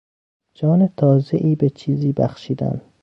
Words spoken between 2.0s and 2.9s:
بخشیدن